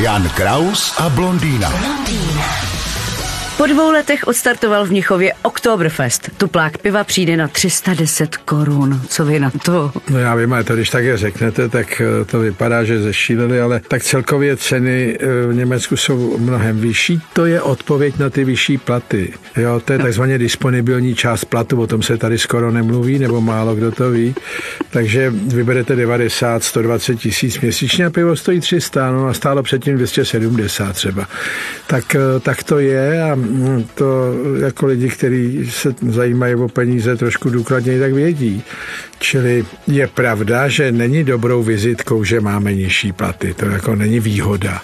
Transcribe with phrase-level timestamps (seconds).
[0.00, 1.68] Jan Kraus a blondýna.
[3.56, 6.30] Po dvou letech odstartoval v Mnichově Oktoberfest.
[6.36, 9.00] Tuplák piva přijde na 310 korun.
[9.08, 9.92] Co vy na to?
[10.10, 13.60] No já vím, ale to když tak je řeknete, tak eh, to vypadá, že zešíleli,
[13.60, 17.20] ale tak celkově ceny eh, v Německu jsou mnohem vyšší.
[17.32, 19.32] To je odpověď na ty vyšší platy.
[19.56, 23.74] Jo, to je takzvaně disponibilní část platu, o tom se tady skoro nemluví, nebo málo
[23.74, 24.34] kdo to ví.
[24.90, 30.92] Takže vyberete 90, 120 tisíc měsíčně a pivo stojí 300, no a stálo předtím 270
[30.92, 31.28] třeba.
[31.86, 33.36] Tak, eh, tak to je a
[33.94, 38.62] to jako lidi, kteří se zajímají o peníze trošku důkladněji, tak vědí.
[39.18, 43.54] Čili je pravda, že není dobrou vizitkou, že máme nižší platy.
[43.54, 44.82] To jako není výhoda.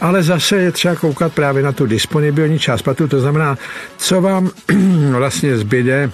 [0.00, 3.08] Ale zase je třeba koukat právě na tu disponibilní část platu.
[3.08, 3.58] To znamená,
[3.96, 4.50] co vám
[5.10, 6.10] vlastně zbyde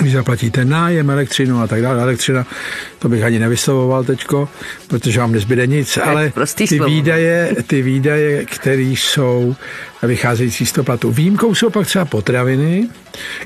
[0.00, 2.02] když zaplatíte nájem, elektřinu a tak dále.
[2.02, 2.46] Elektřina,
[2.98, 4.48] to bych ani nevyslovoval teďko,
[4.88, 6.32] protože vám nezbyde nic, ale
[6.68, 9.56] ty výdaje, ty výdaje, které jsou
[10.02, 11.10] vycházející z toho platu.
[11.10, 12.88] Výjimkou jsou pak třeba potraviny,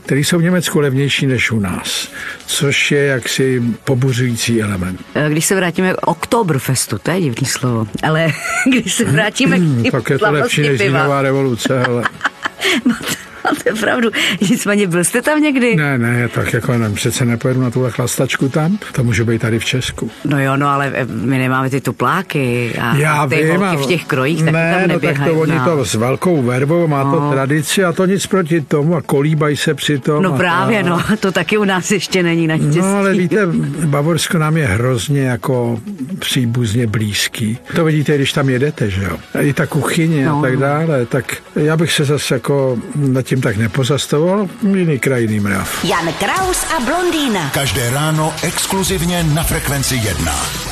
[0.03, 2.09] které jsou v Německu levnější než u nás,
[2.47, 5.00] což je jaksi pobuřující element.
[5.28, 8.28] Když se vrátíme k Oktoberfestu, to je divný slovo, ale
[8.66, 10.81] když se vrátíme k Tak je to lepší než
[11.20, 12.03] revoluce, ale...
[13.53, 14.11] Máte pravdu.
[14.50, 15.77] Nicméně byl jste tam někdy?
[15.77, 19.59] Ne, ne, tak jako nevím, přece nepojedu na tuhle chlastačku tam, to může být tady
[19.59, 20.11] v Česku.
[20.25, 23.86] No jo, no ale eh, my nemáme ty tupláky a Já ty vím, holky v
[23.86, 25.64] těch krojích, tak ne, tam no tak to oni no.
[25.64, 27.33] to s velkou vervou, má to No.
[27.33, 30.22] tradici a to nic proti tomu a kolíbají se při tom.
[30.22, 30.91] No a právě, tak.
[31.11, 32.78] no, to taky u nás ještě není naštěstí.
[32.78, 33.47] No ale víte,
[33.87, 35.81] Bavorsko nám je hrozně jako
[36.19, 37.59] příbuzně blízký.
[37.75, 39.16] To vidíte, když tam jedete, že jo.
[39.41, 40.60] I ta kuchyně No, a tak no.
[40.60, 45.84] dále, tak já bych se zase jako nad tím tak nepozastavoval, jiný kraj, jiný mrav.
[45.84, 47.50] Jan Kraus a blondýna.
[47.50, 50.72] Každé ráno exkluzivně na Frekvenci 1.